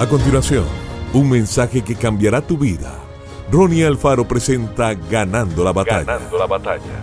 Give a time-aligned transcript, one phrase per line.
[0.00, 0.64] A continuación,
[1.12, 2.98] un mensaje que cambiará tu vida.
[3.52, 6.04] Ronnie Alfaro presenta Ganando la batalla.
[6.04, 7.02] Ganando la batalla.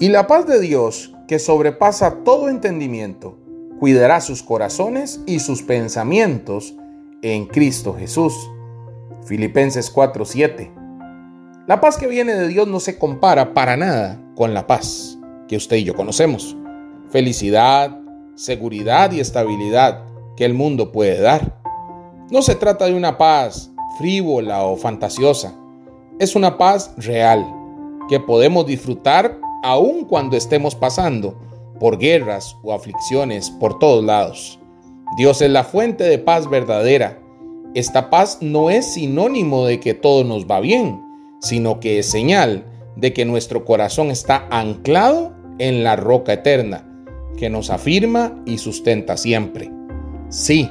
[0.00, 3.36] Y la paz de Dios, que sobrepasa todo entendimiento,
[3.78, 6.74] cuidará sus corazones y sus pensamientos
[7.20, 8.32] en Cristo Jesús.
[9.26, 10.72] Filipenses 4:7.
[11.66, 15.58] La paz que viene de Dios no se compara para nada con la paz que
[15.58, 16.56] usted y yo conocemos.
[17.10, 18.00] Felicidad,
[18.34, 20.09] seguridad y estabilidad
[20.40, 21.60] que el mundo puede dar.
[22.30, 25.54] No se trata de una paz frívola o fantasiosa.
[26.18, 27.46] Es una paz real
[28.08, 31.38] que podemos disfrutar aun cuando estemos pasando
[31.78, 34.58] por guerras o aflicciones por todos lados.
[35.18, 37.20] Dios es la fuente de paz verdadera.
[37.74, 41.02] Esta paz no es sinónimo de que todo nos va bien,
[41.42, 42.64] sino que es señal
[42.96, 46.88] de que nuestro corazón está anclado en la roca eterna,
[47.36, 49.70] que nos afirma y sustenta siempre.
[50.30, 50.70] Sí,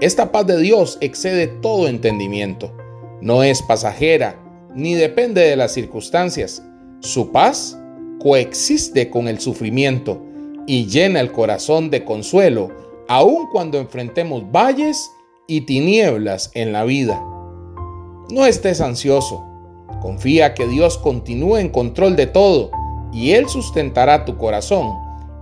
[0.00, 2.72] esta paz de Dios excede todo entendimiento.
[3.20, 4.40] No es pasajera,
[4.74, 6.64] ni depende de las circunstancias.
[6.98, 7.78] Su paz
[8.18, 10.20] coexiste con el sufrimiento
[10.66, 12.70] y llena el corazón de consuelo,
[13.06, 15.08] aun cuando enfrentemos valles
[15.46, 17.22] y tinieblas en la vida.
[18.30, 19.44] No estés ansioso.
[20.02, 22.72] Confía que Dios continúa en control de todo
[23.12, 24.88] y Él sustentará tu corazón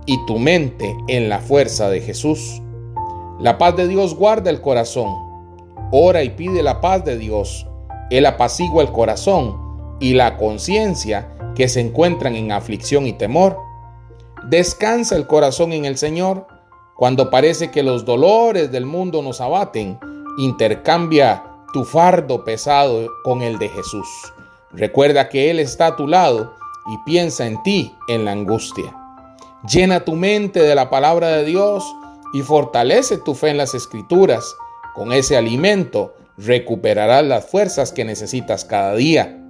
[0.05, 2.61] y tu mente en la fuerza de Jesús.
[3.39, 5.09] La paz de Dios guarda el corazón.
[5.91, 7.67] Ora y pide la paz de Dios.
[8.09, 13.57] Él apacigua el corazón y la conciencia que se encuentran en aflicción y temor.
[14.49, 16.47] Descansa el corazón en el Señor.
[16.95, 19.99] Cuando parece que los dolores del mundo nos abaten,
[20.39, 24.07] intercambia tu fardo pesado con el de Jesús.
[24.71, 26.55] Recuerda que Él está a tu lado
[26.87, 28.95] y piensa en ti en la angustia.
[29.71, 31.83] Llena tu mente de la palabra de Dios
[32.33, 34.55] y fortalece tu fe en las escrituras.
[34.95, 39.43] Con ese alimento recuperarás las fuerzas que necesitas cada día.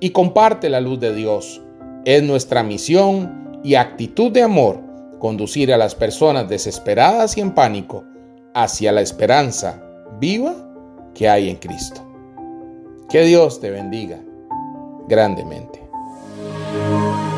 [0.00, 1.62] Y comparte la luz de Dios.
[2.04, 4.80] Es nuestra misión y actitud de amor
[5.18, 8.04] conducir a las personas desesperadas y en pánico
[8.54, 9.82] hacia la esperanza
[10.20, 10.54] viva
[11.14, 12.02] que hay en Cristo.
[13.08, 14.20] Que Dios te bendiga
[15.08, 15.80] grandemente.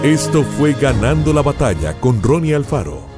[0.02, 3.17] Esto fue Ganando la Batalla con Ronnie Alfaro.